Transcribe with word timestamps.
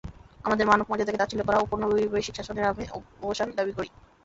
আমাদের 0.45 0.65
মানব 0.67 0.85
মর্যাদাকে 0.89 1.19
তাচ্ছিল্য 1.21 1.43
করা 1.45 1.61
ঔপনিবেশিক 1.61 2.35
শাসনের 2.37 2.69
আমি 2.71 2.83
অবসান 3.21 3.47
দাবি 3.57 3.73
করি। 3.77 3.89